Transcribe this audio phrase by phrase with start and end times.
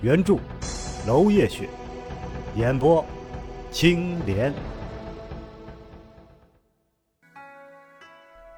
[0.00, 0.38] 原著
[1.08, 1.68] 娄烨雪，
[2.54, 3.04] 演播
[3.72, 4.54] 青莲。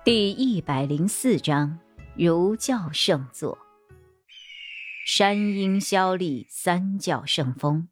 [0.04, 1.78] 第一百零四章：
[2.14, 3.56] 儒教圣作。
[5.06, 7.88] 山阴萧立，三教圣峰。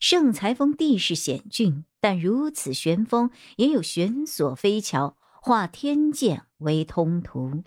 [0.00, 7.62] 圣裁峰地势险峻，但如此玄峰也有悬索飞桥，化天堑为通途。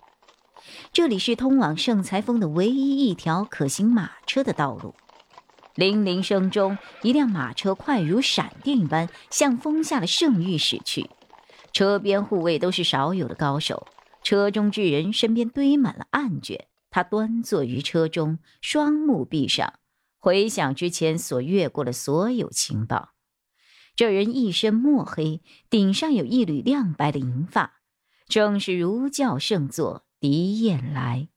[0.92, 4.94] 这里是通往圣裁峰的唯一一条可行马车的道路。
[5.74, 11.10] 铃铃声中，一辆马车快如闪电一般向峰下的圣域驶去。
[11.72, 13.88] 车边护卫都是少有的高手，
[14.22, 16.66] 车中之人身边堆满了案卷。
[16.90, 19.74] 他端坐于车中，双目闭上。
[20.20, 23.10] 回想之前所阅过的所有情报，
[23.96, 27.80] 这人一身墨黑，顶上有一缕亮白的银发，
[28.28, 31.28] 正是儒教圣座狄燕来。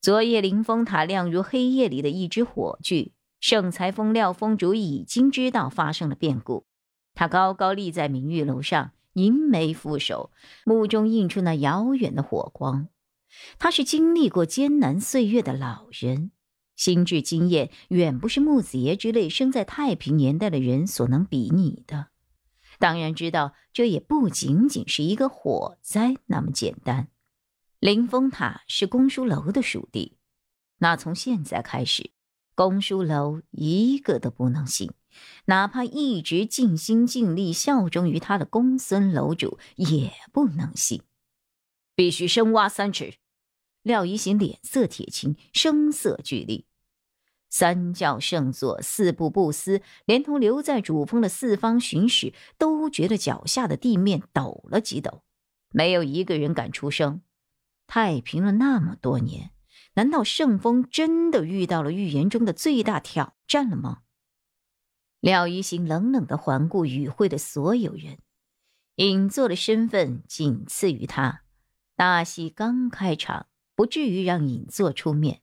[0.00, 6.66] 昨夜凌风塔亮如黑夜里的一只火炬，圣裁峰廖峰主已经知道发生了变故。
[7.14, 10.30] 他高高立在明玉楼上，凝眉负手，
[10.64, 12.88] 目中映出那遥远的火光。
[13.58, 16.30] 他是经历过艰难岁月的老人。
[16.76, 22.06] 心智经验远不是木子爷之类生在太平年代的人所能比拟的。
[22.78, 27.08] 当然知道，这也不仅仅是一个火灾那么简单。
[27.80, 30.18] 凌风塔是公输楼的属地，
[30.78, 32.12] 那从现在开始，
[32.58, 34.90] 公书楼一个都不能信，
[35.44, 41.02] 哪怕一直尽心尽力效忠于他的公孙楼主也不能信。
[41.94, 43.14] 必须深挖三尺。
[43.84, 46.66] 廖一行脸色铁青，声色俱厉。
[47.48, 55.22] 三教圣座四部不思，连同留在主峰的四方巡使，都觉得脚下的地面抖了几抖，
[55.70, 57.22] 没有一个人敢出声。
[57.86, 59.52] 太平了那么多年，
[59.98, 64.02] 难道圣峰真的遇到了预言中的最大挑战了吗？
[65.18, 68.18] 廖一行冷冷的环顾与会的所有人，
[68.94, 71.42] 隐座的身份仅次于他，
[71.96, 75.42] 大戏刚开场，不至于让隐座出面。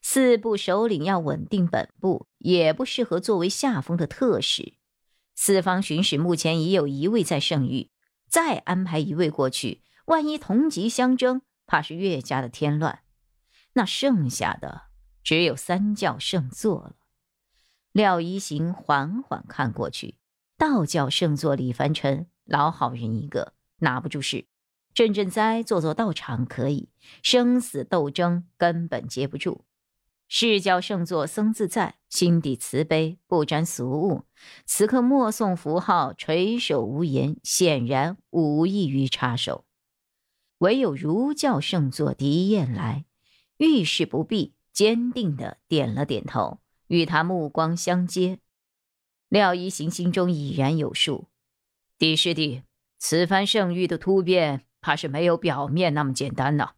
[0.00, 4.74] 四部首领要稳定本部，也不适合作为下风的特使。
[5.34, 7.90] 四方巡使目前已有一位在圣域，
[8.28, 13.00] 再安排一位过去，万一同级相争，怕是越加的添乱。
[13.74, 14.82] 那剩下的
[15.22, 16.96] 只有三教圣座了。
[17.92, 20.16] 廖一行缓缓看过去，
[20.56, 24.46] 道教圣座李凡尘，老好人一个，拿不住事。
[24.92, 26.88] 镇镇灾，做做道场可以，
[27.22, 29.64] 生死斗争根本接不住。
[30.28, 34.24] 释教圣座僧自在，心底慈悲，不沾俗物。
[34.64, 39.64] 此刻默诵符号，垂首无言，显然无异于插手。
[40.58, 43.06] 唯有儒教圣座狄燕来，
[43.60, 48.38] 遇事不避，坚定的点了点头，与他目光相接。
[49.28, 51.28] 廖一行心中已然有数，
[51.98, 52.62] 狄师弟，
[52.98, 56.70] 此番圣域的突变，怕是没有表面那么简单呢。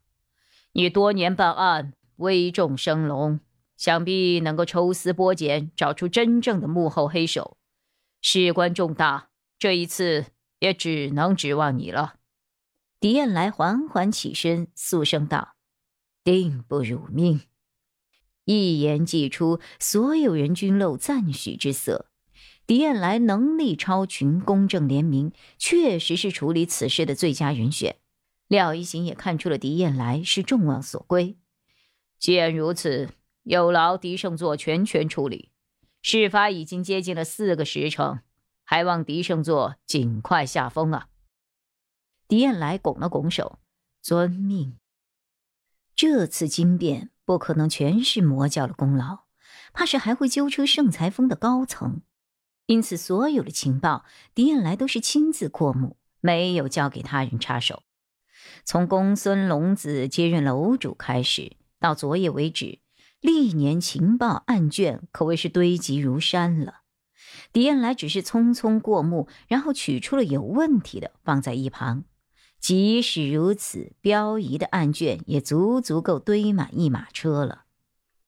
[0.73, 1.93] 你多年办案。
[2.17, 3.39] 危重生龙，
[3.75, 7.57] 想必能够抽丝剥茧，找出真正的幕后黑手。
[8.21, 10.27] 事关重大，这一次
[10.59, 12.15] 也只能指望你了。
[12.99, 15.55] 狄燕来缓缓起身，肃声道
[16.23, 17.41] ：“定不辱命。”
[18.45, 22.07] 一言既出，所有人均露赞许之色。
[22.65, 27.97] 狄燕来能力超群，公正廉明，确实是处理此事的最佳人选。
[28.47, 31.37] 廖一行也看出了狄燕来是众望所归。
[32.19, 33.09] 既然如此，
[33.43, 35.49] 有劳狄胜座全权处理。
[36.01, 38.21] 事发已经接近了四个时辰，
[38.63, 41.07] 还望狄胜座尽快下风啊！
[42.27, 43.59] 狄燕来拱了拱手，
[44.01, 44.77] 遵命。
[45.95, 49.25] 这次惊变不可能全是魔教的功劳，
[49.73, 52.01] 怕是还会揪出圣裁峰的高层，
[52.65, 57.83] 因此所有的情报，狄燕来都是亲自过目，没有交给他人插手。
[58.65, 61.57] 从公孙龙子接任楼主开始。
[61.79, 62.79] 到昨夜为止，
[63.19, 66.83] 历年情报案卷可谓是堆积如山了。
[67.51, 72.05] 狄燕来只是匆匆过目，然后取出了有问题的放在一旁。
[72.63, 77.65] 即使如此，标疑的案卷也足足够堆满一马车了。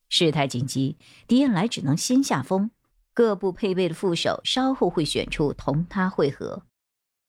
[0.10, 2.72] 事态紧急，狄彦来只能先下风。
[3.14, 6.64] 各部配备的副手稍后会选出同他会合，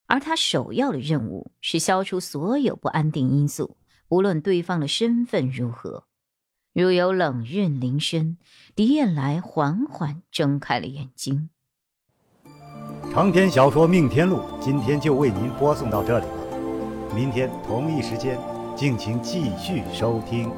[0.06, 3.76] 而他首要的任务是消除所有不安定因素，
[4.08, 6.06] 不论对方的身份如何。
[6.72, 8.36] 如有冷韵临身，
[8.74, 11.50] 狄彦来缓缓睁开了眼睛。
[13.12, 16.26] 长篇小说《命天录》今天就为您播送到这里，
[17.14, 18.38] 明天同一时间，
[18.74, 20.50] 敬请继续收听。